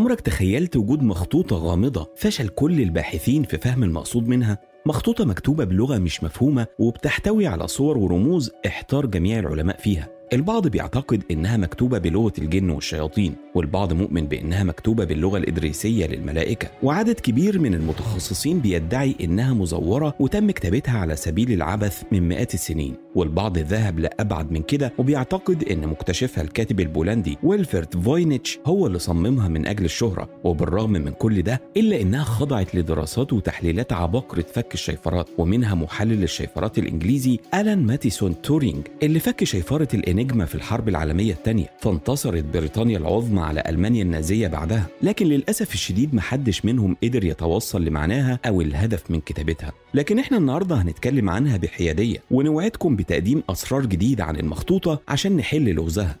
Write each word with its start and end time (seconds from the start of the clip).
عمرك 0.00 0.20
تخيلت 0.20 0.76
وجود 0.76 1.02
مخطوطة 1.02 1.56
غامضة 1.56 2.10
فشل 2.16 2.48
كل 2.48 2.80
الباحثين 2.80 3.42
في 3.42 3.58
فهم 3.58 3.84
المقصود 3.84 4.28
منها؟ 4.28 4.58
مخطوطة 4.86 5.24
مكتوبة 5.24 5.64
بلغة 5.64 5.98
مش 5.98 6.24
مفهومة 6.24 6.66
وبتحتوي 6.78 7.46
على 7.46 7.68
صور 7.68 7.98
ورموز 7.98 8.50
احتار 8.66 9.06
جميع 9.06 9.38
العلماء 9.38 9.78
فيها. 9.78 10.08
البعض 10.32 10.68
بيعتقد 10.68 11.22
إنها 11.30 11.56
مكتوبة 11.56 11.98
بلغة 11.98 12.32
الجن 12.38 12.70
والشياطين 12.70 13.34
والبعض 13.54 13.92
مؤمن 13.92 14.26
بإنها 14.26 14.64
مكتوبة 14.64 15.04
باللغة 15.04 15.38
الإدريسية 15.38 16.06
للملائكة. 16.06 16.68
وعدد 16.82 17.20
كبير 17.20 17.58
من 17.58 17.74
المتخصصين 17.74 18.60
بيدعي 18.60 19.16
إنها 19.20 19.54
مزورة 19.54 20.14
وتم 20.20 20.50
كتابتها 20.50 20.98
على 20.98 21.16
سبيل 21.16 21.52
العبث 21.52 22.02
من 22.12 22.28
مئات 22.28 22.54
السنين. 22.54 22.94
والبعض 23.14 23.58
ذهب 23.58 23.98
لأبعد 23.98 24.52
من 24.52 24.62
كده 24.62 24.92
وبيعتقد 24.98 25.64
إن 25.64 25.86
مكتشفها 25.86 26.44
الكاتب 26.44 26.80
البولندي 26.80 27.38
ويلفريد 27.42 27.96
فوينيتش 27.96 28.58
هو 28.66 28.86
اللي 28.86 28.98
صممها 28.98 29.48
من 29.48 29.66
أجل 29.66 29.84
الشهرة. 29.84 30.28
وبالرغم 30.44 30.90
من 30.92 31.10
كل 31.10 31.42
ده 31.42 31.60
إلا 31.76 32.00
إنها 32.00 32.24
خضعت 32.24 32.74
لدراسات 32.74 33.32
وتحليلات 33.32 33.92
عباقرة 33.92 34.44
فك 34.52 34.74
الشيفرات 34.74 35.28
ومنها 35.38 35.74
محلل 35.74 36.22
الشيفرات 36.22 36.78
الإنجليزي 36.78 37.38
ألان 37.54 37.86
ماتيسون 37.86 38.42
تورينج 38.42 38.86
اللي 39.02 39.20
فك 39.20 39.44
شيفرة 39.44 39.88
الإنيجما 39.96 40.44
في 40.44 40.54
الحرب 40.54 40.88
العالمية 40.88 41.32
الثانية 41.32 41.66
فانتصرت 41.80 42.44
بريطانيا 42.44 42.98
العظمى 42.98 43.40
على 43.40 43.62
ألمانيا 43.68 44.02
النازية 44.02 44.48
بعدها. 44.48 44.86
لكن 45.02 45.26
للأسف 45.26 45.74
الشديد 45.74 46.14
محدش 46.14 46.64
منهم 46.64 46.96
قدر 47.02 47.24
يتوصل 47.24 47.84
لمعناها 47.84 48.38
أو 48.46 48.60
الهدف 48.60 49.10
من 49.10 49.20
كتابتها. 49.20 49.72
لكن 49.94 50.18
إحنا 50.18 50.36
النهاردة 50.38 50.76
هنتكلم 50.76 51.30
عنها 51.30 51.56
بحيادية 51.56 52.18
ونوعدكم 52.30 52.96
بتقديم 52.96 53.42
أسرار 53.50 53.86
جديدة 53.86 54.24
عن 54.24 54.36
المخطوطة 54.36 55.00
عشان 55.08 55.36
نحل 55.36 55.74
لغزها 55.74 56.16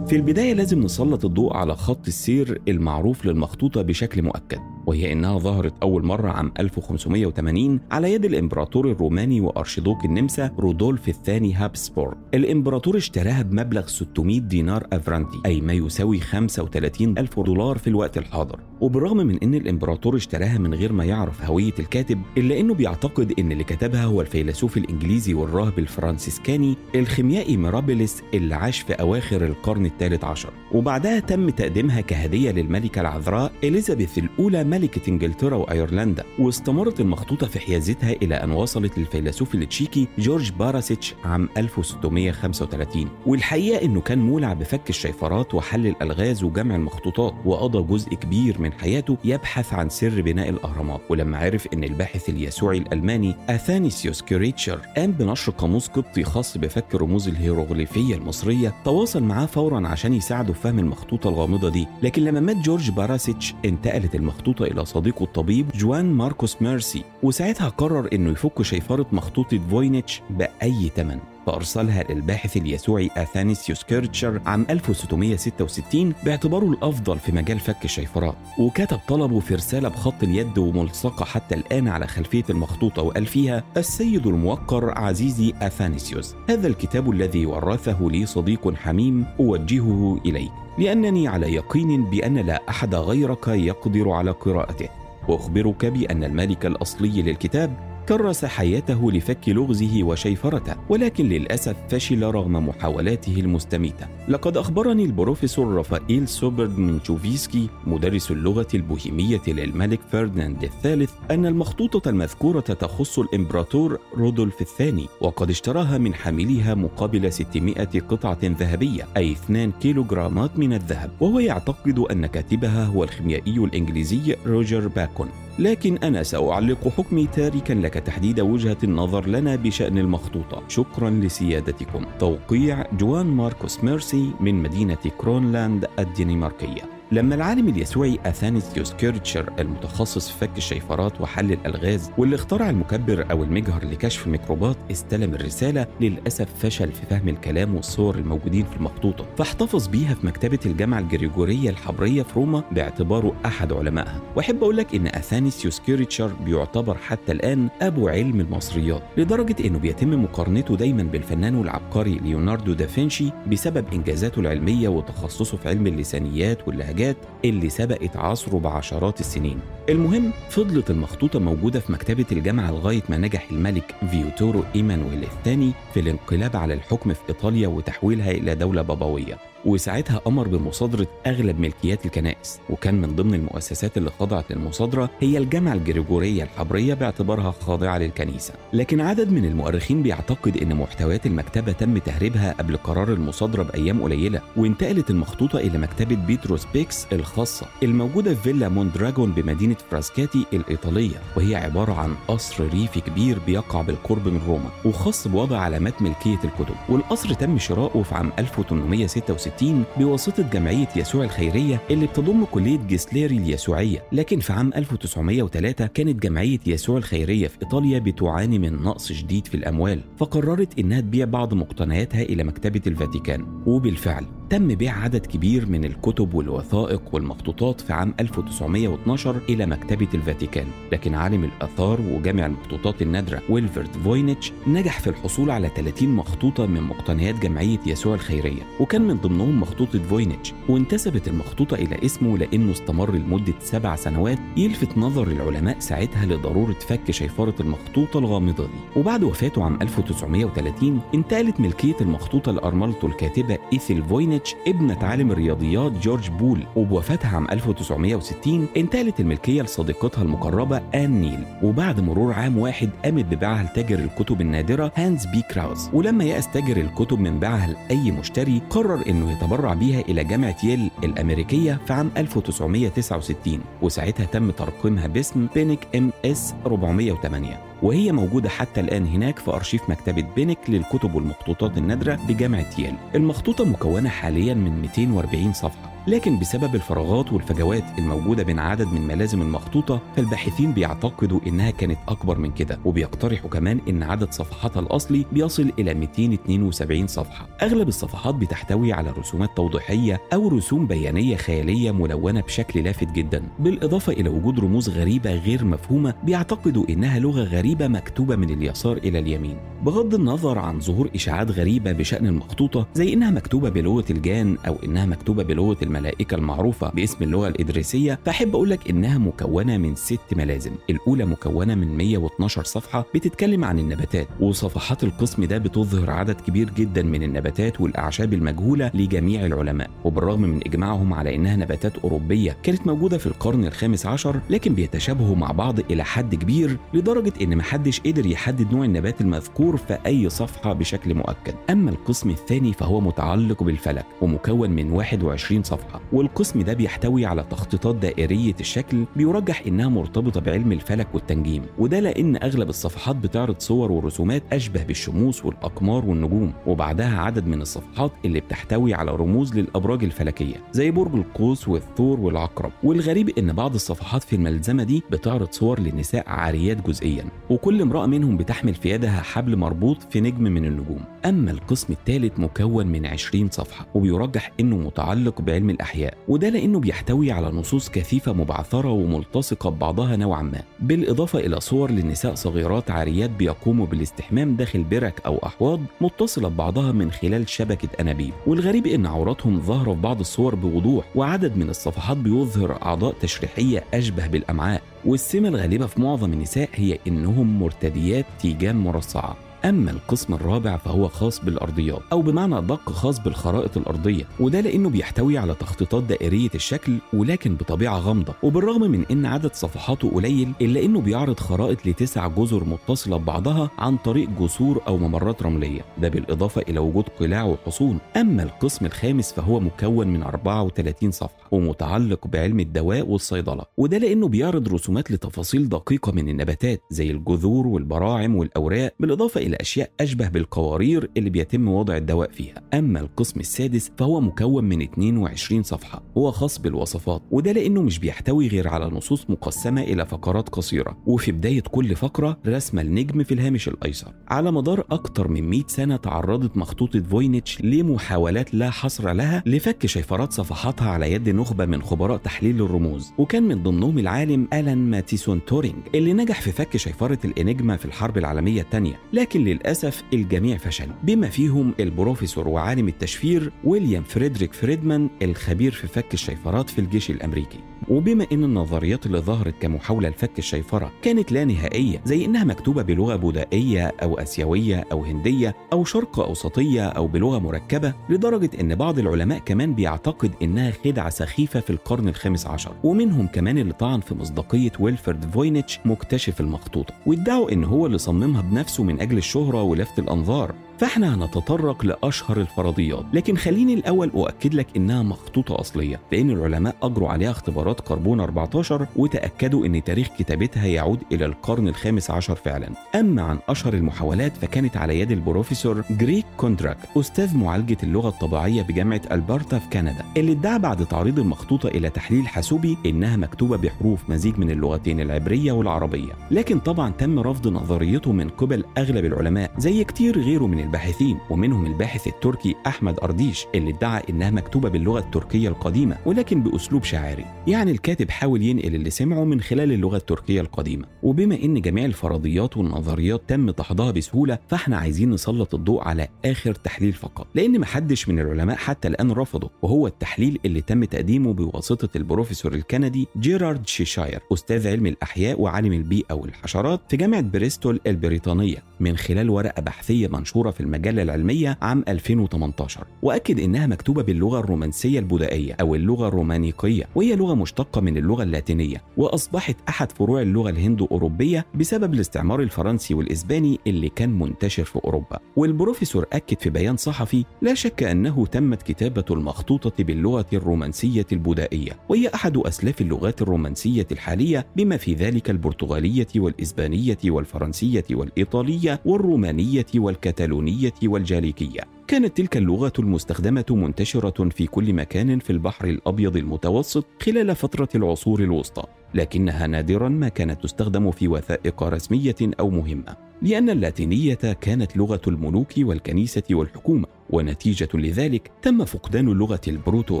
في 0.06 0.16
البداية 0.16 0.52
لازم 0.54 0.80
نسلط 0.82 1.24
الضوء 1.24 1.56
على 1.56 1.76
خط 1.76 2.06
السير 2.06 2.60
المعروف 2.68 3.26
للمخطوطة 3.26 3.82
بشكل 3.82 4.22
مؤكد. 4.22 4.58
وهي 4.86 5.12
إنها 5.12 5.38
ظهرت 5.38 5.74
أول 5.82 6.04
مرة 6.04 6.30
عام 6.30 6.52
1580 6.60 7.80
على 7.90 8.12
يد 8.12 8.24
الإمبراطور 8.24 8.90
الروماني 8.90 9.40
وأرشيدوك 9.40 10.04
النمسا 10.04 10.50
رودولف 10.58 11.08
الثاني 11.08 11.54
هابسبورغ 11.54 12.16
الإمبراطور 12.34 12.96
اشتراها 12.96 13.42
بمبلغ 13.42 13.86
600 13.86 14.40
دينار 14.40 14.86
أفرنتي 14.92 15.40
أي 15.46 15.60
ما 15.60 15.72
يساوي 15.72 16.20
35 16.20 17.18
ألف 17.18 17.40
دولار 17.40 17.78
في 17.78 17.86
الوقت 17.86 18.18
الحاضر. 18.18 18.60
وبالرغم 18.80 19.16
من 19.16 19.38
إن 19.42 19.54
الإمبراطور 19.54 20.16
اشتراها 20.16 20.58
من 20.58 20.74
غير 20.74 20.92
ما 20.92 21.04
يعرف 21.04 21.44
هوية 21.44 21.72
الكاتب 21.78 22.20
إلا 22.38 22.60
إنه 22.60 22.74
بيعتقد 22.74 23.32
إن 23.38 23.52
اللي 23.52 23.64
كتبها 23.64 24.04
هو 24.04 24.20
الفيلسوف 24.20 24.76
الإنجليزي 24.76 25.34
والراهب 25.34 25.78
الفرنسيسكاني 25.78 26.76
الخيميائي 26.94 27.56
ميرابيلس 27.56 28.22
اللي 28.34 28.54
عاش 28.54 28.80
في 28.80 28.92
أواخر 28.92 29.44
القرن 29.44 29.86
الثالث 29.86 30.24
عشر. 30.24 30.50
وبعدها 30.72 31.20
تم 31.20 31.50
تقديمها 31.50 32.00
كهدية 32.00 32.50
للملكة 32.50 33.00
العذراء 33.00 33.52
إليزابيث 33.64 34.18
الأولى 34.18 34.64
ملكة 34.72 35.10
إنجلترا 35.10 35.56
وأيرلندا 35.56 36.24
واستمرت 36.38 37.00
المخطوطة 37.00 37.46
في 37.46 37.60
حيازتها 37.60 38.12
إلى 38.12 38.34
أن 38.34 38.50
وصلت 38.52 38.98
للفيلسوف 38.98 39.54
التشيكي 39.54 40.08
جورج 40.18 40.50
باراسيتش 40.52 41.14
عام 41.24 41.48
1635 41.56 43.08
والحقيقة 43.26 43.84
إنه 43.84 44.00
كان 44.00 44.18
مولع 44.18 44.52
بفك 44.52 44.90
الشيفرات 44.90 45.54
وحل 45.54 45.86
الألغاز 45.86 46.44
وجمع 46.44 46.74
المخطوطات 46.74 47.34
وقضى 47.44 47.82
جزء 47.82 48.14
كبير 48.14 48.60
من 48.60 48.72
حياته 48.72 49.16
يبحث 49.24 49.74
عن 49.74 49.88
سر 49.88 50.22
بناء 50.22 50.48
الأهرامات. 50.48 51.00
ولما 51.10 51.38
عرف 51.38 51.68
إن 51.72 51.84
الباحث 51.84 52.28
اليسوعي 52.28 52.78
الألماني 52.78 53.34
أثانيسيوس 53.48 54.22
كيرتشر 54.22 54.80
قام 54.96 55.12
بنشر 55.12 55.52
قاموس 55.52 55.88
قبطي 55.88 56.24
خاص 56.24 56.58
بفك 56.58 56.94
الرموز 56.94 57.28
الهيروغليفية 57.28 58.14
المصرية 58.14 58.74
تواصل 58.84 59.22
معاه 59.22 59.46
فورا 59.46 59.88
عشان 59.88 60.14
يساعده 60.14 60.52
في 60.52 60.60
فهم 60.60 60.78
المخطوطة 60.78 61.28
الغامضة 61.28 61.68
دي. 61.68 61.86
لكن 62.02 62.24
لما 62.24 62.40
مات 62.40 62.56
جورج 62.56 62.90
باراسيتش 62.90 63.54
انتقلت 63.64 64.14
المخطوطة 64.14 64.61
إلى 64.66 64.84
صديقه 64.84 65.24
الطبيب 65.24 65.70
جوان 65.74 66.12
ماركوس 66.12 66.62
ميرسي 66.62 67.04
وساعتها 67.22 67.68
قرر 67.68 68.08
إنه 68.12 68.30
يفك 68.30 68.62
شيفرة 68.62 69.06
مخطوطة 69.12 69.58
فوينيتش 69.70 70.22
بأي 70.30 70.90
ثمن 70.96 71.18
فأرسلها 71.46 72.02
للباحث 72.02 72.56
اليسوعي 72.56 73.10
أثانيسيوس 73.16 73.84
كيرتشر 73.84 74.40
عام 74.46 74.66
1666 74.70 76.14
باعتباره 76.24 76.64
الأفضل 76.64 77.18
في 77.18 77.32
مجال 77.32 77.60
فك 77.60 77.84
الشيفرات 77.84 78.34
وكتب 78.58 78.98
طلبه 79.08 79.40
في 79.40 79.54
رسالة 79.54 79.88
بخط 79.88 80.22
اليد 80.22 80.58
وملصقة 80.58 81.24
حتى 81.24 81.54
الآن 81.54 81.88
على 81.88 82.06
خلفية 82.06 82.44
المخطوطة 82.50 83.02
وقال 83.02 83.26
فيها 83.26 83.64
السيد 83.76 84.26
الموقر 84.26 84.98
عزيزي 84.98 85.54
أثانيسيوس. 85.62 86.34
هذا 86.50 86.66
الكتاب 86.66 87.10
الذي 87.10 87.46
ورثه 87.46 87.98
لي 88.00 88.26
صديق 88.26 88.74
حميم 88.74 89.26
أوجهه 89.40 90.20
إليك. 90.26 90.52
لأنني 90.78 91.28
على 91.28 91.54
يقين 91.54 92.04
بأن 92.04 92.38
لا 92.38 92.62
أحد 92.68 92.94
غيرك 92.94 93.48
يقدر 93.48 94.10
على 94.10 94.30
قراءته. 94.30 94.88
وأخبرك 95.28 95.86
بأن 95.86 96.24
المالك 96.24 96.66
الأصلي 96.66 97.22
للكتاب 97.22 97.91
كرس 98.08 98.44
حياته 98.44 99.12
لفك 99.12 99.48
لغزه 99.48 100.02
وشيفرته 100.02 100.76
ولكن 100.88 101.28
للأسف 101.28 101.76
فشل 101.88 102.22
رغم 102.22 102.68
محاولاته 102.68 103.40
المستميتة. 103.40 104.06
لقد 104.28 104.56
أخبرني 104.56 105.04
البروفيسور 105.04 105.68
رافائيل 105.74 106.28
سوبرد 106.28 106.78
من 106.78 107.02
تشوفيسكي 107.02 107.68
مدرس 107.86 108.30
اللغة 108.30 108.66
البوهيمية 108.74 109.40
للملك 109.48 110.00
فرديناند 110.12 110.62
الثالث 110.64 111.10
أن 111.30 111.46
المخطوطة 111.46 112.08
المذكورة 112.08 112.60
تخص 112.60 113.18
الإمبراطور 113.18 113.98
رودولف 114.16 114.60
الثاني 114.60 115.06
وقد 115.20 115.50
اشتراها 115.50 115.98
من 115.98 116.14
حاملها 116.14 116.74
مقابل 116.74 117.32
600 117.32 117.84
قطعة 117.84 118.38
ذهبية 118.44 119.06
أي 119.16 119.32
2 119.32 119.72
كيلوغرامات 119.72 120.58
من 120.58 120.72
الذهب. 120.72 121.10
وهو 121.20 121.38
يعتقد 121.38 121.98
أن 121.98 122.26
كاتبها 122.26 122.84
هو 122.84 123.04
الخيميائي 123.04 123.58
الإنجليزي 123.58 124.36
روجر 124.46 124.88
باكون. 124.88 125.28
لكن 125.58 125.98
أنا 125.98 126.22
سأعلق 126.22 126.88
حكمي 126.88 127.26
تاركا 127.26 127.72
لك 127.72 127.94
تحديد 127.94 128.40
وجهة 128.40 128.76
النظر 128.84 129.26
لنا 129.26 129.56
بشأن 129.56 129.98
المخطوطة. 129.98 130.62
شكرا 130.68 131.10
لسيادتكم. 131.10 132.04
توقيع 132.18 132.86
جوان 132.92 133.26
ماركوس 133.26 133.84
ميرسي 133.84 134.30
من 134.40 134.54
مدينة 134.54 134.98
كرونلاند 135.18 135.88
الدنماركية. 135.98 137.01
لما 137.12 137.34
العالم 137.34 137.68
اليسوعي 137.68 138.18
اثانيسيوس 138.26 138.92
كيرتشر 138.92 139.52
المتخصص 139.58 140.30
في 140.30 140.38
فك 140.38 140.58
الشيفرات 140.58 141.20
وحل 141.20 141.52
الألغاز 141.52 142.10
واللي 142.18 142.36
اخترع 142.36 142.70
المكبر 142.70 143.26
أو 143.30 143.44
المجهر 143.44 143.84
لكشف 143.84 144.26
الميكروبات 144.26 144.76
استلم 144.90 145.34
الرسالة 145.34 145.86
للأسف 146.00 146.48
فشل 146.58 146.92
في 146.92 147.06
فهم 147.06 147.28
الكلام 147.28 147.74
والصور 147.74 148.14
الموجودين 148.14 148.64
في 148.64 148.76
المخطوطة 148.76 149.26
فاحتفظ 149.38 149.86
بيها 149.86 150.14
في 150.14 150.26
مكتبة 150.26 150.58
الجامعة 150.66 150.98
الجريجورية 150.98 151.70
الحبرية 151.70 152.22
في 152.22 152.32
روما 152.36 152.62
باعتباره 152.72 153.34
أحد 153.46 153.72
علمائها. 153.72 154.20
وأحب 154.36 154.62
أقول 154.62 154.76
لك 154.76 154.94
إن 154.94 155.06
اثانيسيوس 155.06 155.80
كيرتشر 155.80 156.32
بيعتبر 156.44 156.98
حتى 156.98 157.32
الآن 157.32 157.68
أبو 157.82 158.08
علم 158.08 158.40
المصريات 158.40 159.02
لدرجة 159.16 159.66
إنه 159.66 159.78
بيتم 159.78 160.22
مقارنته 160.22 160.76
دايما 160.76 161.02
بالفنان 161.02 161.54
والعبقري 161.54 162.14
ليوناردو 162.14 162.72
دافنشي 162.72 163.30
بسبب 163.46 163.84
إنجازاته 163.92 164.40
العلمية 164.40 164.88
وتخصصه 164.88 165.56
في 165.56 165.68
علم 165.68 165.86
اللسانيات 165.86 166.68
واللهجات 166.68 167.01
الحاجات 167.02 167.16
اللي 167.44 167.70
سبقت 167.70 168.16
عصره 168.16 168.58
بعشرات 168.58 169.20
السنين. 169.20 169.60
المهم 169.88 170.32
فضلت 170.50 170.90
المخطوطة 170.90 171.38
موجودة 171.38 171.80
في 171.80 171.92
مكتبة 171.92 172.24
الجامعة 172.32 172.70
لغاية 172.70 173.02
ما 173.08 173.16
نجح 173.16 173.46
الملك 173.50 173.94
فيتوريو 174.10 174.64
إيمانويل 174.74 175.22
الثاني 175.22 175.72
في 175.94 176.00
الانقلاب 176.00 176.56
على 176.56 176.74
الحكم 176.74 177.12
في 177.12 177.20
إيطاليا 177.28 177.68
وتحويلها 177.68 178.30
إلى 178.30 178.54
دولة 178.54 178.82
بابوية. 178.82 179.38
وساعتها 179.64 180.20
أمر 180.26 180.48
بمصادرة 180.48 181.06
أغلب 181.26 181.60
ملكيات 181.60 182.06
الكنائس 182.06 182.60
وكان 182.70 183.00
من 183.00 183.16
ضمن 183.16 183.34
المؤسسات 183.34 183.96
اللي 183.98 184.10
خضعت 184.10 184.52
للمصادرة 184.52 185.10
هي 185.20 185.38
الجامعة 185.38 185.72
الجريجورية 185.74 186.42
الحبرية 186.42 186.94
باعتبارها 186.94 187.50
خاضعة 187.50 187.98
للكنيسة. 187.98 188.54
لكن 188.72 189.00
عدد 189.00 189.32
من 189.32 189.44
المؤرخين 189.44 190.02
بيعتقد 190.02 190.56
أن 190.56 190.74
محتويات 190.74 191.26
المكتبة 191.26 191.72
تم 191.72 191.98
تهريبها 191.98 192.52
قبل 192.58 192.76
قرار 192.76 193.12
المصادرة 193.12 193.62
بأيام 193.62 194.02
قليلة 194.02 194.40
وانتقلت 194.56 195.10
المخطوطة 195.10 195.58
إلى 195.58 195.78
مكتبة 195.78 196.14
بيتروس 196.16 196.66
بيكس 196.72 197.06
الخاصة 197.12 197.66
الموجودة 197.82 198.34
في 198.34 198.42
فيلا 198.42 198.68
موندراجون 198.68 199.32
بمدينة 199.32 199.76
فراسكاتي 199.90 200.46
الإيطالية 200.52 201.16
وهي 201.36 201.56
عبارة 201.56 201.92
عن 201.92 202.14
قصر 202.28 202.64
ريفي 202.68 203.00
كبير 203.00 203.38
بيقع 203.46 203.82
بالقرب 203.82 204.28
من 204.28 204.40
روما 204.46 204.70
وخاص 204.84 205.28
بوضع 205.28 205.58
علامات 205.58 206.02
ملكية 206.02 206.38
الكتب. 206.44 206.74
والقصر 206.88 207.34
تم 207.34 207.58
شراؤه 207.58 208.02
في 208.02 208.14
عام 208.14 208.32
1866 208.38 209.51
1960 209.52 209.84
بواسطة 209.98 210.42
جمعية 210.42 210.88
يسوع 210.96 211.24
الخيرية 211.24 211.80
اللي 211.90 212.06
بتضم 212.06 212.44
كلية 212.44 212.78
جيسليري 212.78 213.36
اليسوعية. 213.36 214.04
لكن 214.12 214.40
في 214.40 214.52
عام 214.52 214.72
1903 214.76 215.86
كانت 215.86 216.22
جمعية 216.22 216.58
يسوع 216.66 216.96
الخيرية 216.96 217.48
في 217.48 217.56
إيطاليا 217.62 217.98
بتعاني 217.98 218.58
من 218.58 218.82
نقص 218.82 219.12
شديد 219.12 219.46
في 219.46 219.54
الأموال 219.54 220.00
فقررت 220.18 220.78
إنها 220.78 221.00
تبيع 221.00 221.24
بعض 221.26 221.54
مقتنياتها 221.54 222.22
إلى 222.22 222.44
مكتبة 222.44 222.80
الفاتيكان. 222.86 223.62
وبالفعل 223.66 224.26
تم 224.52 224.68
بيع 224.68 224.98
عدد 224.98 225.26
كبير 225.26 225.66
من 225.66 225.84
الكتب 225.84 226.34
والوثائق 226.34 227.02
والمخطوطات 227.12 227.80
في 227.80 227.92
عام 227.92 228.14
1912 228.20 229.40
إلى 229.48 229.66
مكتبة 229.66 230.08
الفاتيكان 230.14 230.66
لكن 230.92 231.14
عالم 231.14 231.44
الآثار 231.44 232.00
وجامع 232.00 232.46
المخطوطات 232.46 233.02
النادرة 233.02 233.42
ويلفرد 233.50 233.92
فوينيتش 234.04 234.52
نجح 234.66 235.00
في 235.00 235.10
الحصول 235.10 235.50
على 235.50 235.70
30 235.76 236.08
مخطوطة 236.08 236.66
من 236.66 236.82
مقتنيات 236.82 237.34
جمعية 237.34 237.78
يسوع 237.86 238.14
الخيرية 238.14 238.62
وكان 238.80 239.02
من 239.02 239.16
ضمنهم 239.16 239.60
مخطوطة 239.60 239.98
فوينيتش 239.98 240.54
وانتسبت 240.68 241.28
المخطوطة 241.28 241.74
إلى 241.74 242.04
اسمه 242.04 242.38
لأنه 242.38 242.72
استمر 242.72 243.14
لمدة 243.14 243.54
سبع 243.60 243.96
سنوات 243.96 244.38
يلفت 244.56 244.98
نظر 244.98 245.28
العلماء 245.28 245.78
ساعتها 245.78 246.26
لضرورة 246.26 246.76
فك 246.88 247.10
شيفرة 247.10 247.54
المخطوطة 247.60 248.18
الغامضة 248.18 248.64
دي. 248.64 249.00
وبعد 249.00 249.22
وفاته 249.22 249.64
عام 249.64 249.78
1930 249.82 251.00
انتقلت 251.14 251.60
ملكية 251.60 251.96
المخطوطة 252.00 252.52
لأرملته 252.52 253.06
الكاتبة 253.06 253.58
إيثيل 253.72 254.02
فوينيتش 254.02 254.41
ابنة 254.66 254.98
عالم 255.04 255.30
الرياضيات 255.30 255.92
جورج 255.92 256.30
بول 256.30 256.66
وبوفاتها 256.76 257.28
عام 257.34 257.46
1960 257.50 258.66
انتقلت 258.76 259.20
الملكية 259.20 259.62
لصديقتها 259.62 260.22
المقربة 260.22 260.80
آن 260.94 261.20
نيل. 261.20 261.44
وبعد 261.62 262.00
مرور 262.00 262.32
عام 262.32 262.58
واحد 262.58 262.90
قامت 263.04 263.24
ببيعها 263.24 263.62
لتاجر 263.62 263.98
الكتب 263.98 264.40
النادرة 264.40 264.92
هانز 264.96 265.26
بي 265.26 265.42
كراوز 265.54 265.90
ولما 265.92 266.24
يأس 266.24 266.52
تاجر 266.52 266.76
الكتب 266.76 267.18
من 267.20 267.40
بيعها 267.40 267.66
لأي 267.66 268.10
مشتري 268.10 268.62
قرر 268.70 269.02
إنه 269.08 269.32
يتبرع 269.32 269.74
بيها 269.74 270.00
إلى 270.00 270.24
جامعة 270.24 270.56
ييل 270.64 270.90
الأمريكية 271.04 271.80
في 271.86 271.92
عام 271.92 272.10
1969 272.16 273.60
وساعتها 273.82 274.26
تم 274.26 274.50
ترقيمها 274.50 275.06
باسم 275.06 275.46
بينيكي 275.54 275.86
إم 275.96 276.10
إس 276.24 276.54
408 276.66 277.58
وهي 277.82 278.12
موجودة 278.12 278.48
حتى 278.48 278.80
الآن 278.80 279.06
هناك 279.06 279.38
في 279.38 279.50
أرشيف 279.50 279.90
مكتبة 279.90 280.24
بينيكي 280.36 280.58
للكتب 280.68 281.14
والمخطوطات 281.14 281.78
النادرة 281.78 282.18
بجامعة 282.28 282.66
ييل. 282.78 282.94
المخطوطة 283.14 283.64
مكونة 283.64 284.08
حاليا 284.08 284.31
من 284.56 284.80
240 284.80 285.52
صفحة. 285.52 285.91
لكن 286.06 286.38
بسبب 286.38 286.74
الفراغات 286.74 287.32
والفجوات 287.32 287.84
الموجودة 287.98 288.42
بين 288.42 288.58
عدد 288.58 288.86
من 288.86 289.06
ملازم 289.06 289.42
المخطوطة 289.42 290.00
فالباحثين 290.16 290.72
بيعتقدوا 290.72 291.40
إنها 291.46 291.70
كانت 291.70 291.98
أكبر 292.08 292.38
من 292.38 292.50
كده 292.50 292.78
وبيقترحوا 292.84 293.50
كمان 293.50 293.80
إن 293.88 294.02
عدد 294.02 294.32
صفحاتها 294.32 294.80
الأصلي 294.80 295.24
بيصل 295.32 295.72
إلى 295.78 295.94
272 295.94 297.06
صفحة. 297.06 297.48
أغلب 297.62 297.88
الصفحات 297.88 298.34
بتحتوي 298.34 298.92
على 298.92 299.10
رسومات 299.18 299.56
توضيحية 299.56 300.20
أو 300.34 300.48
رسوم 300.48 300.86
بيانية 300.86 301.36
خيالية 301.36 301.90
ملونة 301.90 302.40
بشكل 302.40 302.84
لافت 302.84 303.12
جدا. 303.12 303.42
بالإضافة 303.58 304.12
إلى 304.12 304.28
وجود 304.28 304.60
رموز 304.60 304.88
غريبة 304.88 305.34
غير 305.34 305.64
مفهومة 305.64 306.14
بيعتقدوا 306.24 306.84
إنها 306.90 307.18
لغة 307.18 307.42
غريبة 307.42 307.88
مكتوبة 307.88 308.36
من 308.36 308.50
اليسار 308.50 308.96
إلى 308.96 309.18
اليمين. 309.18 309.56
بغض 309.82 310.14
النظر 310.14 310.58
عن 310.58 310.80
ظهور 310.80 311.10
إشاعات 311.14 311.50
غريبة 311.50 311.92
بشأن 311.92 312.26
المخطوطة 312.26 312.86
زي 312.94 313.12
إنها 313.12 313.30
مكتوبة 313.30 313.68
بلغة 313.68 314.04
الجان 314.10 314.56
أو 314.66 314.76
إنها 314.84 315.06
مكتوبة 315.06 315.42
بلغة 315.42 315.76
الملائكة 315.96 316.34
المعروفة 316.34 316.90
باسم 316.90 317.24
اللغة 317.24 317.48
الإدريسية 317.48 318.18
فأحب 318.24 318.54
أقول 318.54 318.70
لك 318.70 318.90
إنها 318.90 319.18
مكونة 319.18 319.76
من 319.76 319.94
ست 319.94 320.20
ملازم. 320.36 320.70
الأولى 320.90 321.24
مكونة 321.24 321.74
من 321.74 321.96
112 321.96 322.64
صفحة 322.64 323.06
بتتكلم 323.14 323.64
عن 323.64 323.78
النباتات 323.78 324.28
وصفحات 324.40 325.04
القسم 325.04 325.44
ده 325.44 325.58
بتظهر 325.58 326.10
عدد 326.10 326.40
كبير 326.40 326.70
جدا 326.70 327.02
من 327.02 327.22
النباتات 327.22 327.80
والأعشاب 327.80 328.32
المجهولة 328.32 328.90
لجميع 328.94 329.46
العلماء. 329.46 329.90
وبالرغم 330.04 330.40
من 330.42 330.60
إجماعهم 330.66 331.14
على 331.14 331.34
إنها 331.34 331.56
نباتات 331.56 331.96
أوروبية 331.98 332.56
كانت 332.62 332.86
موجودة 332.86 333.18
في 333.18 333.26
القرن 333.26 333.64
الخامس 333.64 334.06
عشر 334.06 334.40
لكن 334.50 334.74
بيتشابهوا 334.74 335.36
مع 335.36 335.50
بعض 335.52 335.78
إلى 335.90 336.04
حد 336.04 336.34
كبير 336.34 336.76
لدرجة 336.94 337.32
إن 337.42 337.56
محدش 337.56 338.00
قدر 338.00 338.26
يحدد 338.26 338.72
نوع 338.72 338.84
النبات 338.84 339.20
المذكور 339.20 339.76
في 339.76 339.98
أي 340.06 340.28
صفحة 340.28 340.72
بشكل 340.72 341.14
مؤكد. 341.14 341.54
أما 341.70 341.90
القسم 341.90 342.30
الثاني 342.30 342.72
فهو 342.72 343.00
متعلق 343.00 343.62
بالفلك 343.62 344.04
ومكون 344.20 344.70
من 344.70 344.92
21 344.92 345.62
صفحة. 345.62 345.81
والقسم 346.12 346.60
ده 346.62 346.72
بيحتوي 346.72 347.26
على 347.26 347.44
تخطيطات 347.50 347.94
دائرية 347.96 348.54
الشكل 348.60 349.04
بيرجح 349.16 349.62
إنها 349.66 349.88
مرتبطة 349.88 350.40
بعلم 350.40 350.72
الفلك 350.72 351.06
والتنجيم 351.14 351.62
وده 351.78 352.00
لأن 352.00 352.36
أغلب 352.36 352.68
الصفحات 352.68 353.16
بتعرض 353.16 353.56
صور 353.58 353.92
ورسومات 353.92 354.42
أشبه 354.52 354.82
بالشموس 354.82 355.44
والأقمار 355.44 356.04
والنجوم 356.06 356.52
وبعدها 356.66 357.18
عدد 357.20 357.46
من 357.46 357.62
الصفحات 357.62 358.12
اللي 358.24 358.40
بتحتوي 358.40 358.94
على 358.94 359.10
رموز 359.10 359.54
للأبراج 359.54 360.04
الفلكية 360.04 360.54
زي 360.72 360.90
برج 360.90 361.14
القوس 361.14 361.68
والثور 361.68 362.20
والعقرب 362.20 362.72
والغريب 362.82 363.28
إن 363.38 363.52
بعض 363.52 363.74
الصفحات 363.74 364.22
في 364.22 364.36
الملزمة 364.36 364.82
دي 364.84 365.02
بتعرض 365.10 365.48
صور 365.50 365.80
لنساء 365.80 366.24
عاريات 366.28 366.86
جزئيا 366.86 367.24
وكل 367.50 367.82
امرأة 367.82 368.06
منهم 368.06 368.36
بتحمل 368.36 368.74
في 368.74 368.90
يدها 368.90 369.20
حبل 369.22 369.56
مربوط 369.56 369.96
في 370.10 370.20
نجم 370.20 370.42
من 370.44 370.64
النجوم 370.64 371.00
أما 371.24 371.50
القسم 371.50 371.92
الثالث 371.92 372.38
مكون 372.40 372.86
من 372.86 373.06
20 373.06 373.50
صفحة 373.50 373.86
وبيرجح 373.94 374.52
إنه 374.60 374.76
متعلق 374.76 375.40
بعلم 375.40 375.70
الأحياء 375.72 376.14
وده 376.28 376.48
لأنه 376.48 376.80
بيحتوي 376.80 377.32
على 377.32 377.46
نصوص 377.46 377.88
كثيفة 377.88 378.32
مبعثرة 378.32 378.88
وملتصقة 378.88 379.70
ببعضها 379.70 380.16
نوعا 380.16 380.42
ما. 380.42 380.62
بالإضافة 380.80 381.38
إلى 381.38 381.60
صور 381.60 381.90
لنساء 381.90 382.34
صغيرات 382.34 382.90
عاريات 382.90 383.30
بيقوموا 383.30 383.86
بالاستحمام 383.86 384.56
داخل 384.56 384.82
برك 384.84 385.22
أو 385.26 385.38
أحواض 385.46 385.80
متصلة 386.00 386.48
ببعضها 386.48 386.92
من 386.92 387.10
خلال 387.10 387.48
شبكة 387.48 387.88
أنابيب. 388.00 388.32
والغريب 388.46 388.86
إن 388.86 389.06
عوراتهم 389.06 389.60
ظاهرة 389.60 389.94
في 389.94 390.00
بعض 390.00 390.20
الصور 390.20 390.54
بوضوح 390.54 391.04
وعدد 391.14 391.56
من 391.56 391.70
الصفحات 391.70 392.16
بيظهر 392.16 392.82
أعضاء 392.82 393.14
تشريحية 393.20 393.84
أشبه 393.94 394.26
بالأمعاء. 394.26 394.82
والسمة 395.04 395.48
الغالبة 395.48 395.86
في 395.86 396.00
معظم 396.00 396.32
النساء 396.32 396.68
هي 396.74 396.98
إنهم 397.06 397.58
مرتديات 397.58 398.24
تيجان 398.40 398.76
مرصعة. 398.76 399.36
أما 399.64 399.90
القسم 399.90 400.34
الرابع 400.34 400.76
فهو 400.76 401.08
خاص 401.08 401.44
بالأرضيات 401.44 402.00
أو 402.12 402.22
بمعنى 402.22 402.58
أدق 402.58 402.90
خاص 402.90 403.20
بالخرائط 403.20 403.76
الأرضية 403.76 404.24
وده 404.40 404.60
لأنه 404.60 404.90
بيحتوي 404.90 405.38
على 405.38 405.54
تخطيطات 405.54 406.02
دائرية 406.04 406.50
الشكل 406.54 406.98
ولكن 407.12 407.54
بطبيعة 407.54 407.98
غامضة 407.98 408.34
وبالرغم 408.42 408.80
من 408.90 409.04
إن 409.10 409.26
عدد 409.26 409.54
صفحاته 409.54 410.10
قليل 410.10 410.52
إلا 410.60 410.84
إنه 410.84 411.00
بيعرض 411.00 411.40
خرائط 411.40 411.86
لتسع 411.86 412.26
جزر 412.28 412.64
متصلة 412.64 413.16
ببعضها 413.16 413.70
عن 413.78 413.96
طريق 413.96 414.28
جسور 414.40 414.80
أو 414.88 414.98
ممرات 414.98 415.42
رملية 415.42 415.80
ده 415.98 416.08
بالإضافة 416.08 416.62
إلى 416.68 416.78
وجود 416.80 417.04
قلاع 417.20 417.44
وحصون. 417.44 417.98
أما 418.16 418.42
القسم 418.42 418.86
الخامس 418.86 419.32
فهو 419.32 419.60
مكون 419.60 420.08
من 420.08 420.22
34 420.22 421.10
صفحة 421.10 421.36
ومتعلق 421.50 422.26
بعلم 422.26 422.60
الدواء 422.60 423.06
والصيدلة 423.06 423.64
وده 423.76 423.98
لأنه 423.98 424.28
بيعرض 424.28 424.68
رسومات 424.68 425.10
لتفاصيل 425.10 425.68
دقيقة 425.68 426.12
من 426.12 426.28
النباتات 426.28 426.80
زي 426.90 427.10
الجذور 427.10 427.66
والبراعم 427.66 428.36
والأوراق 428.36 428.94
بالإضافة 429.00 429.40
إلى 429.40 429.51
أشياء 429.60 429.90
أشبه 430.00 430.28
بالقوارير 430.28 431.10
اللي 431.16 431.30
بيتم 431.30 431.68
وضع 431.68 431.96
الدواء 431.96 432.30
فيها. 432.30 432.62
أما 432.74 433.00
القسم 433.00 433.40
السادس 433.40 433.90
فهو 433.98 434.20
مكون 434.20 434.64
من 434.64 434.82
22 434.82 435.62
صفحة. 435.62 436.02
هو 436.18 436.30
خاص 436.30 436.58
بالوصفات 436.58 437.22
وده 437.30 437.52
لأنه 437.52 437.82
مش 437.82 437.98
بيحتوي 437.98 438.48
غير 438.48 438.68
على 438.68 438.84
نصوص 438.84 439.30
مقسمة 439.30 439.82
إلى 439.82 440.06
فقرات 440.06 440.48
قصيرة. 440.48 440.96
وفي 441.06 441.32
بداية 441.32 441.60
كل 441.60 441.96
فقرة 441.96 442.38
رسمة 442.46 442.82
النجم 442.82 443.22
في 443.22 443.34
الهامش 443.34 443.68
الأيسر. 443.68 444.12
على 444.28 444.52
مدار 444.52 444.84
أكتر 444.90 445.28
من 445.28 445.50
100 445.50 445.62
سنة 445.66 445.96
تعرضت 445.96 446.56
مخطوطة 446.56 447.00
فوينيتش 447.00 447.60
لمحاولات 447.60 448.54
لا 448.54 448.70
حصر 448.70 449.12
لها 449.12 449.42
لفك 449.46 449.86
شفرات 449.86 450.32
صفحاتها 450.32 450.90
على 450.90 451.12
يد 451.12 451.28
نخبة 451.28 451.66
من 451.66 451.82
خبراء 451.82 452.16
تحليل 452.16 452.62
الرموز. 452.62 453.12
وكان 453.18 453.42
من 453.42 453.62
ضمنهم 453.62 453.98
العالم 453.98 454.48
ألان 454.52 454.90
ماتيسون 454.90 455.44
تورينج 455.44 455.76
اللي 455.94 456.12
نجح 456.12 456.40
في 456.40 456.52
فك 456.52 456.76
شفرة 456.76 457.18
الإنجما 457.24 457.76
في 457.76 457.84
الحرب 457.84 458.18
العالمية 458.18 458.62
الثانية. 458.62 459.00
لكن 459.12 459.41
للأسف 459.44 460.02
الجميع 460.12 460.56
فشل 460.56 460.88
بما 461.02 461.28
فيهم 461.28 461.74
البروفيسور 461.80 462.48
وعالم 462.48 462.88
التشفير 462.88 463.52
ويليام 463.64 464.02
فريدريك 464.02 464.52
فريدمان 464.52 465.10
الخبير 465.22 465.72
في 465.72 465.86
فك 465.86 466.14
الشيفرات 466.14 466.70
في 466.70 466.78
الجيش 466.78 467.10
الأمريكي. 467.10 467.58
وبما 467.88 468.26
إن 468.32 468.44
النظريات 468.44 469.06
اللي 469.06 469.18
ظهرت 469.18 469.54
كمحاولة 469.60 470.08
لفك 470.08 470.38
الشيفرة 470.38 470.92
كانت 471.02 471.32
لا 471.32 471.44
نهائية 471.44 472.00
زي 472.04 472.24
إنها 472.24 472.44
مكتوبة 472.44 472.82
بلغة 472.82 473.16
بودائيه 473.16 473.92
أو 474.02 474.18
آسيوية 474.18 474.84
أو 474.92 475.04
هندية 475.04 475.54
أو 475.72 475.84
شرق 475.84 476.20
أوسطية 476.20 476.86
أو 476.86 477.06
بلغة 477.06 477.38
مركبة 477.38 477.94
لدرجة 478.08 478.50
إن 478.60 478.74
بعض 478.74 478.98
العلماء 478.98 479.38
كمان 479.38 479.74
بيعتقد 479.74 480.30
إنها 480.42 480.70
خدعة 480.84 481.10
سخيفة 481.10 481.60
في 481.60 481.70
القرن 481.70 482.08
الخامس 482.08 482.46
عشر. 482.46 482.72
ومنهم 482.84 483.26
كمان 483.26 483.58
اللي 483.58 483.72
طعن 483.72 484.00
في 484.00 484.14
مصداقية 484.14 484.72
ويلفرد 484.80 485.24
فوينيتش 485.24 485.80
مكتشف 485.84 486.40
المخطوطة 486.40 486.94
وادعوا 487.06 487.52
إن 487.52 487.64
هو 487.64 487.86
اللي 487.86 487.98
صممها 487.98 488.42
بنفسه 488.42 488.82
من 488.84 489.00
أجل 489.00 489.18
الشهرة 489.32 489.62
ولفت 489.62 489.98
الأنظار. 489.98 490.54
فإحنا 490.82 491.14
هنتطرق 491.14 491.84
لأشهر 491.84 492.36
الفرضيات 492.36 493.04
لكن 493.12 493.36
خليني 493.36 493.74
الأول 493.74 494.10
أؤكد 494.14 494.54
لك 494.54 494.66
إنها 494.76 495.02
مخطوطة 495.02 495.60
أصلية 495.60 496.00
لأن 496.12 496.30
العلماء 496.30 496.76
أجروا 496.82 497.08
عليها 497.08 497.30
اختبارات 497.30 497.80
كربون 497.80 498.20
14 498.20 498.86
وتأكدوا 498.96 499.66
إن 499.66 499.84
تاريخ 499.84 500.08
كتابتها 500.18 500.66
يعود 500.66 500.98
إلى 501.12 501.24
القرن 501.26 501.68
الخامس 501.68 502.10
عشر 502.10 502.34
فعلا. 502.34 502.68
أما 502.94 503.22
عن 503.22 503.38
أشهر 503.48 503.74
المحاولات 503.74 504.36
فكانت 504.36 504.76
على 504.76 505.00
يد 505.00 505.10
البروفيسور 505.10 505.84
جريك 505.90 506.24
كوندراك 506.36 506.76
أستاذ 506.96 507.36
معالجة 507.36 507.76
اللغة 507.82 508.08
الطبيعية 508.08 508.62
بجامعة 508.62 509.02
ألبرتا 509.12 509.58
في 509.58 509.68
كندا 509.72 510.04
اللي 510.16 510.32
ادعى 510.32 510.58
بعد 510.58 510.86
تعريض 510.86 511.18
المخطوطه 511.18 511.68
إلى 511.68 511.90
تحليل 511.90 512.28
حاسوبي 512.28 512.78
إنها 512.86 513.16
مكتوبة 513.16 513.56
بحروف 513.56 514.10
مزيج 514.10 514.38
من 514.38 514.50
اللغتين 514.50 515.00
العبرية 515.00 515.52
والعربية. 515.52 516.12
لكن 516.30 516.58
طبعا 516.58 516.90
تم 516.90 517.18
رفض 517.18 517.48
نظريته 517.48 518.12
من 518.12 518.28
قبل 518.28 518.64
أغلب 518.78 519.04
العلماء 519.04 519.52
زي 519.58 519.84
كتير 519.84 520.18
غيره 520.18 520.46
من 520.46 520.71
الباحثين 520.72 521.18
ومنهم 521.30 521.66
الباحث 521.66 522.06
التركي 522.06 522.54
أحمد 522.66 522.98
أرديش 523.02 523.46
اللي 523.54 523.70
ادعى 523.70 524.02
إنها 524.10 524.30
مكتوبة 524.30 524.68
باللغة 524.68 524.98
التركية 524.98 525.48
القديمة 525.48 525.96
ولكن 526.06 526.42
بأسلوب 526.42 526.84
شاعري. 526.84 527.24
يعني 527.46 527.70
الكاتب 527.70 528.10
حاول 528.10 528.42
ينقل 528.42 528.74
اللي 528.74 528.90
سمعه 528.90 529.24
من 529.24 529.40
خلال 529.40 529.72
اللغة 529.72 529.96
التركية 529.96 530.40
القديمة. 530.40 530.84
وبما 531.02 531.34
إن 531.42 531.60
جميع 531.60 531.84
الفرضيات 531.84 532.56
والنظريات 532.56 533.22
تم 533.28 533.50
دحضها 533.50 533.90
بسهولة 533.90 534.38
فإحنا 534.48 534.76
عايزين 534.76 535.10
نسلط 535.10 535.54
الضوء 535.54 535.82
على 535.82 536.08
آخر 536.24 536.54
تحليل 536.54 536.92
فقط. 536.92 537.26
لأن 537.34 537.60
محدش 537.60 538.08
من 538.08 538.20
العلماء 538.20 538.56
حتى 538.56 538.88
الآن 538.88 539.10
رفضه 539.10 539.50
وهو 539.62 539.86
التحليل 539.86 540.38
اللي 540.44 540.60
تم 540.60 540.84
تقديمه 540.84 541.32
بواسطة 541.32 541.96
البروفيسور 541.96 542.54
الكندي 542.54 543.08
جيرارد 543.18 543.66
شيشاير 543.66 544.20
أستاذ 544.32 544.68
علم 544.68 544.86
الأحياء 544.86 545.40
وعالم 545.40 545.72
البيئة 545.72 546.14
والحشرات 546.14 546.80
في 546.88 546.96
جامعة 546.96 547.20
بريستول 547.20 547.80
البريطانية. 547.86 548.62
من 548.80 548.96
خلال 548.96 549.30
ورقة 549.30 549.62
بحثية 549.62 550.08
منشورة 550.08 550.50
في 550.52 550.60
المجلة 550.60 551.02
العلمية 551.02 551.58
عام 551.62 551.84
2018 551.88 552.86
وأكد 553.02 553.40
إنها 553.40 553.66
مكتوبة 553.66 554.02
باللغة 554.02 554.40
الرومانسية 554.40 554.98
البدائية 554.98 555.56
أو 555.60 555.74
اللغة 555.74 556.08
الرومانيقية 556.08 556.84
وهي 556.94 557.16
لغة 557.16 557.34
مشتقة 557.34 557.80
من 557.80 557.96
اللغة 557.96 558.22
اللاتينية 558.22 558.82
وأصبحت 558.96 559.56
أحد 559.68 559.92
فروع 559.92 560.22
اللغة 560.22 560.50
الهندو 560.50 560.86
أوروبية 560.86 561.46
بسبب 561.54 561.94
الاستعمار 561.94 562.40
الفرنسي 562.40 562.94
والإسباني 562.94 563.58
اللي 563.66 563.88
كان 563.88 564.18
منتشر 564.18 564.64
في 564.64 564.76
أوروبا. 564.84 565.18
والبروفيسور 565.36 566.06
أكد 566.12 566.40
في 566.40 566.50
بيان 566.50 566.76
صحفي 566.76 567.24
لا 567.42 567.54
شك 567.54 567.82
أنه 567.82 568.26
تمت 568.26 568.62
كتابة 568.62 569.04
المخطوطة 569.10 569.84
باللغة 569.84 570.26
الرومانسية 570.32 571.06
البدائية 571.12 571.72
وهي 571.88 572.08
أحد 572.14 572.36
أسلاف 572.36 572.80
اللغات 572.80 573.22
الرومانسية 573.22 573.86
الحالية 573.92 574.46
بما 574.56 574.76
في 574.76 574.94
ذلك 574.94 575.30
البرتغالية 575.30 576.06
والإسبانية 576.16 576.98
والفرنسية 577.06 577.84
والإيطالية 577.90 578.80
والرومانية 578.84 579.66
والكتالونية. 579.76 580.41
والجاليكية. 580.88 581.60
كانت 581.88 582.16
تلك 582.16 582.36
اللغة 582.36 582.72
المستخدمة 582.78 583.44
منتشرة 583.50 584.28
في 584.28 584.46
كل 584.46 584.72
مكان 584.72 585.18
في 585.18 585.30
البحر 585.30 585.64
الأبيض 585.64 586.16
المتوسط 586.16 586.86
خلال 587.02 587.36
فترة 587.36 587.68
العصور 587.74 588.20
الوسطى 588.20 588.62
لكنها 588.94 589.46
نادرا 589.46 589.88
ما 589.88 590.08
كانت 590.08 590.42
تستخدم 590.42 590.90
في 590.90 591.08
وثائق 591.08 591.62
رسمية 591.62 592.16
أو 592.40 592.50
مهمة. 592.50 593.11
لأن 593.22 593.50
اللاتينية 593.50 594.14
كانت 594.14 594.76
لغة 594.76 595.00
الملوك 595.06 595.52
والكنيسة 595.58 596.22
والحكومة 596.30 596.86
ونتيجة 597.10 597.68
لذلك 597.74 598.30
تم 598.42 598.64
فقدان 598.64 599.08
اللغة 599.08 599.40
ال 599.48 600.00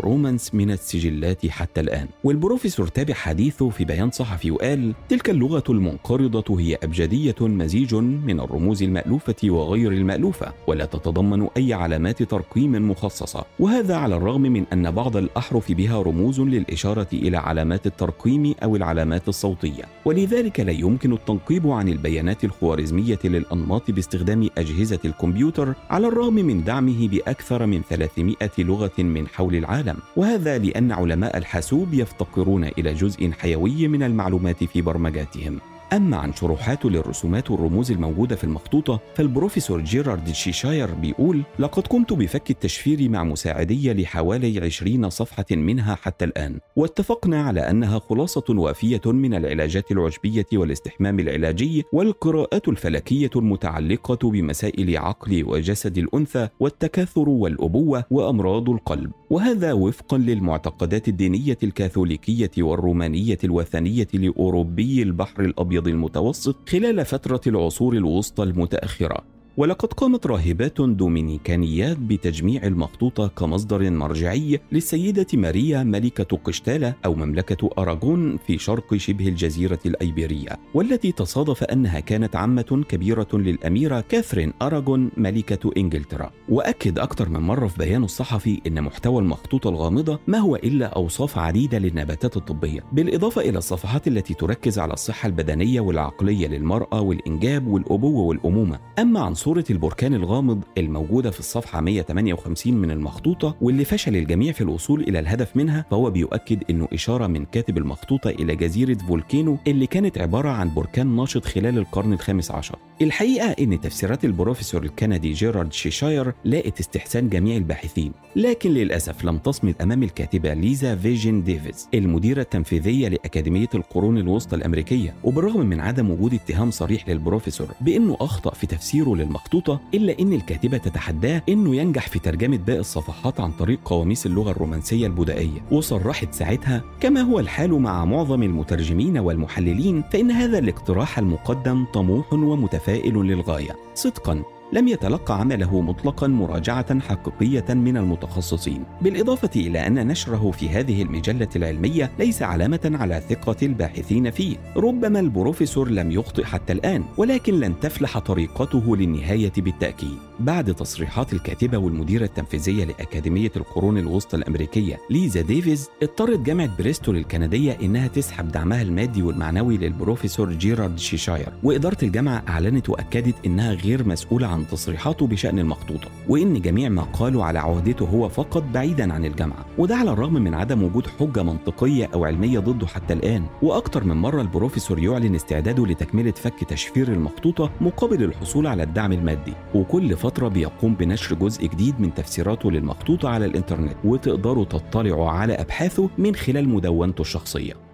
proto-Romance 0.00 0.54
من 0.54 0.70
السجلات 0.70 1.46
حتى 1.46 1.80
الآن. 1.80 2.08
والبروفيسور 2.24 2.86
تابع 2.86 3.14
حديثه 3.14 3.70
في 3.70 3.84
بيان 3.84 4.10
صحفي 4.10 4.50
وقال 4.50 4.94
تلك 5.08 5.30
اللغة 5.30 5.64
المنقرضة 5.68 6.60
هي 6.60 6.78
أبجدية 6.82 7.34
مزيج 7.40 7.94
من 7.94 8.40
الرموز 8.40 8.82
المألوفة 8.82 9.34
وغير 9.44 9.92
المألوفة 9.92 10.52
ولا 10.66 10.84
تتضمن 10.84 11.48
أي 11.56 11.72
علامات 11.72 12.22
ترقيم 12.22 12.90
مخصصة. 12.90 13.44
وهذا 13.58 13.96
على 13.96 14.16
الرغم 14.16 14.42
من 14.42 14.64
أن 14.72 14.90
بعض 14.90 15.16
الأحرف 15.16 15.72
بها 15.72 16.02
رموز 16.02 16.40
للإشارة 16.40 17.08
إلى 17.12 17.36
علامات 17.36 17.86
الترقيم 17.86 18.54
أو 18.62 18.76
العلامات 18.76 19.28
الصوتية. 19.28 19.84
ولذلك 20.04 20.60
لا 20.60 20.72
يمكن 20.72 21.12
التنقيب 21.12 21.66
عن 21.66 21.88
البيانات 21.88 22.44
الخوارزمية 22.44 23.11
للأنماط 23.24 23.90
باستخدام 23.90 24.48
أجهزة 24.58 24.98
الكمبيوتر 25.04 25.74
على 25.90 26.06
الرغم 26.08 26.34
من 26.34 26.64
دعمه 26.64 27.08
بأكثر 27.08 27.66
من 27.66 27.82
300 27.82 28.36
لغة 28.58 29.02
من 29.02 29.28
حول 29.28 29.54
العالم. 29.54 29.96
وهذا 30.16 30.58
لأن 30.58 30.92
علماء 30.92 31.36
الحاسوب 31.36 31.94
يفتقرون 31.94 32.64
إلى 32.64 32.94
جزء 32.94 33.30
حيوي 33.30 33.88
من 33.88 34.02
المعلومات 34.02 34.64
في 34.64 34.82
برمجاتهم. 34.82 35.71
أما 35.92 36.16
عن 36.16 36.32
شروحات 36.32 36.84
للرسومات 36.84 37.50
والرموز 37.50 37.90
الموجودة 37.90 38.36
في 38.36 38.44
المخطوطة 38.44 39.00
فالبروفيسور 39.14 39.80
جيرارد 39.80 40.30
شيشاير 40.32 40.94
بيقول 40.94 41.42
لقد 41.58 41.86
قمت 41.86 42.12
بفك 42.12 42.50
التشفير 42.50 43.08
مع 43.08 43.24
مساعدية 43.24 43.92
لحوالي 43.92 44.60
20 44.60 45.10
صفحة 45.10 45.44
منها 45.50 45.94
حتى 45.94 46.24
الآن 46.24 46.58
واتفقنا 46.76 47.42
على 47.42 47.70
أنها 47.70 47.98
خلاصة 47.98 48.44
وافية 48.48 49.00
من 49.06 49.34
العلاجات 49.34 49.92
العشبية 49.92 50.46
والاستحمام 50.52 51.20
العلاجي 51.20 51.84
والقراءات 51.92 52.68
الفلكية 52.68 53.30
المتعلقة 53.36 54.30
بمسائل 54.30 54.96
عقل 54.96 55.44
وجسد 55.44 55.98
الأنثى 55.98 56.48
والتكاثر 56.60 57.28
والأبوة 57.28 58.04
وأمراض 58.10 58.70
القلب 58.70 59.12
وهذا 59.30 59.72
وفقا 59.72 60.18
للمعتقدات 60.18 61.08
الدينية 61.08 61.58
الكاثوليكية 61.62 62.50
والرومانية 62.58 63.38
الوثنية 63.44 64.08
لأوروبي 64.14 65.02
البحر 65.02 65.42
الأبيض. 65.44 65.81
المتوسط 65.88 66.68
خلال 66.68 67.04
فترة 67.04 67.40
العصور 67.46 67.94
الوسطى 67.96 68.42
المتأخرة. 68.42 69.24
ولقد 69.56 69.92
قامت 69.92 70.26
راهبات 70.26 70.80
دومينيكانيات 70.80 71.98
بتجميع 71.98 72.66
المخطوطة 72.66 73.28
كمصدر 73.28 73.90
مرجعي 73.90 74.60
للسيدة 74.72 75.26
ماريا 75.34 75.82
ملكة 75.82 76.36
قشتالة 76.44 76.94
أو 77.04 77.14
مملكة 77.14 77.70
أراغون 77.78 78.36
في 78.36 78.58
شرق 78.58 78.94
شبه 78.96 79.28
الجزيرة 79.28 79.78
الأيبيرية 79.86 80.58
والتي 80.74 81.12
تصادف 81.12 81.64
أنها 81.64 82.00
كانت 82.00 82.36
عمة 82.36 82.84
كبيرة 82.88 83.28
للأميرة 83.32 84.00
كاثرين 84.00 84.52
أراغون 84.62 85.10
ملكة 85.16 85.70
إنجلترا. 85.76 86.30
وأكد 86.48 86.98
أكثر 86.98 87.28
من 87.28 87.40
مرة 87.40 87.66
في 87.66 87.78
بيانه 87.78 88.04
الصحفي 88.04 88.60
أن 88.66 88.82
محتوى 88.82 89.22
المخطوطة 89.22 89.70
الغامضة 89.70 90.18
ما 90.26 90.38
هو 90.38 90.56
إلا 90.56 90.86
أوصاف 90.86 91.38
عديدة 91.38 91.78
للنباتات 91.78 92.36
الطبية 92.36 92.84
بالإضافة 92.92 93.40
إلى 93.40 93.58
الصفحات 93.58 94.08
التي 94.08 94.34
تركز 94.34 94.78
على 94.78 94.92
الصحة 94.92 95.26
البدنية 95.26 95.80
والعقلية 95.80 96.46
للمرأة 96.48 97.00
والإنجاب 97.00 97.66
والأبوة 97.66 98.22
والأمومة. 98.22 98.80
أما 98.98 99.20
عن 99.20 99.34
صورة 99.42 99.64
البركان 99.70 100.14
الغامض 100.14 100.62
الموجودة 100.78 101.30
في 101.30 101.40
الصفحة 101.40 101.80
158 101.80 102.74
من 102.74 102.90
المخطوطة 102.90 103.56
واللي 103.60 103.84
فشل 103.84 104.16
الجميع 104.16 104.52
في 104.52 104.60
الوصول 104.60 105.00
إلى 105.02 105.18
الهدف 105.18 105.56
منها 105.56 105.86
فهو 105.90 106.10
بيؤكد 106.10 106.62
إنه 106.70 106.88
إشارة 106.92 107.26
من 107.26 107.44
كاتب 107.44 107.78
المخطوطة 107.78 108.30
إلى 108.30 108.56
جزيرة 108.56 108.94
فولكينو 108.94 109.58
اللي 109.66 109.86
كانت 109.86 110.18
عبارة 110.18 110.48
عن 110.48 110.74
بركان 110.74 111.16
ناشط 111.16 111.44
خلال 111.44 111.78
القرن 111.78 112.12
الخامس 112.12 112.50
عشر. 112.50 112.78
الحقيقة 113.02 113.46
إن 113.50 113.80
تفسيرات 113.80 114.24
البروفيسور 114.24 114.82
الكندي 114.82 115.32
جيرارد 115.32 115.72
شيشاير 115.72 116.32
لاقت 116.44 116.80
استحسان 116.80 117.28
جميع 117.28 117.56
الباحثين 117.56 118.12
لكن 118.36 118.70
للأسف 118.70 119.24
لم 119.24 119.38
تصمد 119.38 119.74
أمام 119.82 120.02
الكاتبة 120.02 120.54
ليزا 120.54 120.96
فيجن 120.96 121.42
ديفيز 121.42 121.88
المديرة 121.94 122.40
التنفيذية 122.40 123.08
لأكاديمية 123.08 123.68
القرون 123.74 124.18
الوسطى 124.18 124.56
الأمريكية. 124.56 125.14
وبالرغم 125.24 125.66
من 125.66 125.80
عدم 125.80 126.10
وجود 126.10 126.34
اتهام 126.34 126.70
صريح 126.70 127.08
للبروفيسور 127.08 127.68
بأنه 127.80 128.16
أخطأ 128.20 128.54
في 128.54 128.66
تفسيره 128.66 129.14
للمخطوطة 129.32 129.80
إلا 129.94 130.18
إن 130.20 130.32
الكاتبة 130.32 130.78
تتحداه 130.78 131.42
إنه 131.48 131.76
ينجح 131.76 132.08
في 132.08 132.18
ترجمة 132.18 132.56
باقي 132.56 132.78
الصفحات 132.78 133.40
عن 133.40 133.52
طريق 133.52 133.78
قواميس 133.84 134.26
اللغة 134.26 134.50
الرومانسية 134.50 135.06
البدائية 135.06 135.60
وصرحت 135.70 136.34
ساعتها 136.34 136.82
كما 137.00 137.20
هو 137.20 137.40
الحال 137.40 137.72
مع 137.72 138.04
معظم 138.04 138.42
المترجمين 138.42 139.18
والمحللين 139.18 140.02
فإن 140.12 140.30
هذا 140.30 140.58
الاقتراح 140.58 141.18
المقدم 141.18 141.84
طموح 141.94 142.32
ومتفائل 142.32 143.14
للغاية. 143.14 143.76
صدقا. 143.94 144.42
لم 144.72 144.88
يتلقى 144.88 145.40
عمله 145.40 145.80
مطلقا 145.80 146.26
مراجعة 146.26 147.00
حقيقية 147.00 147.74
من 147.74 147.96
المتخصصين. 147.96 148.84
بالإضافة 149.02 149.50
إلى 149.56 149.86
أن 149.86 150.06
نشره 150.06 150.50
في 150.50 150.68
هذه 150.68 151.02
المجلة 151.02 151.48
العلمية 151.56 152.10
ليس 152.18 152.42
علامة 152.42 152.90
على 153.00 153.22
ثقة 153.28 153.56
الباحثين 153.62 154.30
فيه. 154.30 154.56
ربما 154.76 155.20
البروفيسور 155.20 155.90
لم 155.90 156.10
يخطئ 156.10 156.44
حتى 156.44 156.72
الآن 156.72 157.04
ولكن 157.16 157.60
لن 157.60 157.80
تفلح 157.80 158.18
طريقته 158.18 158.96
للنهاية 158.96 159.52
بالتأكيد. 159.56 160.16
بعد 160.40 160.74
تصريحات 160.74 161.32
الكاتبة 161.32 161.78
والمديرة 161.78 162.24
التنفيذية 162.24 162.84
لأكاديمية 162.84 163.52
القرون 163.56 163.98
الوسطى 163.98 164.36
الأمريكية 164.36 164.98
ليزا 165.10 165.40
ديفيز 165.40 165.88
اضطرت 166.02 166.38
جامعة 166.38 166.76
بريستول 166.78 167.16
الكندية 167.16 167.78
إنها 167.82 168.06
تسحب 168.06 168.48
دعمها 168.48 168.82
المادي 168.82 169.22
والمعنوي 169.22 169.76
للبروفيسور 169.76 170.52
جيرارد 170.52 170.98
شيشاير. 170.98 171.48
وإدارة 171.62 171.98
الجامعة 172.02 172.42
أعلنت 172.48 172.88
وأكدت 172.88 173.34
إنها 173.46 173.72
غير 173.72 174.08
مسؤولة 174.08 174.46
عن 174.46 174.61
تصريحاته 174.66 175.26
بشأن 175.26 175.58
المخطوطة 175.58 176.08
وإن 176.28 176.60
جميع 176.60 176.88
ما 176.88 177.02
قالوا 177.02 177.44
على 177.44 177.58
عهدته 177.58 178.06
هو 178.06 178.28
فقط 178.28 178.64
بعيدا 178.74 179.12
عن 179.12 179.24
الجامعة. 179.24 179.66
وده 179.78 179.96
على 179.96 180.10
الرغم 180.10 180.34
من 180.34 180.54
عدم 180.54 180.82
وجود 180.82 181.06
حجة 181.06 181.42
منطقية 181.42 182.08
أو 182.14 182.24
علمية 182.24 182.58
ضده 182.58 182.86
حتى 182.86 183.14
الآن. 183.14 183.44
وأكثر 183.62 184.04
من 184.04 184.16
مرة 184.16 184.40
البروفيسور 184.40 184.98
يعلن 184.98 185.34
استعداده 185.34 185.86
لتكملة 185.86 186.30
فك 186.30 186.64
تشفير 186.64 187.08
المخطوطة 187.08 187.70
مقابل 187.80 188.24
الحصول 188.24 188.66
على 188.66 188.82
الدعم 188.82 189.12
المادي. 189.12 189.54
وكل 189.74 190.16
فترة 190.16 190.48
بيقوم 190.48 190.94
بنشر 190.94 191.34
جزء 191.34 191.66
جديد 191.66 192.00
من 192.00 192.14
تفسيراته 192.14 192.70
للمخطوطة 192.70 193.28
على 193.28 193.46
الإنترنت 193.46 193.96
وتقدروا 194.04 194.64
تطلعوا 194.64 195.30
على 195.30 195.52
أبحاثه 195.52 196.08
من 196.18 196.34
خلال 196.34 196.68
مدونته 196.68 197.20
الشخصية. 197.20 197.91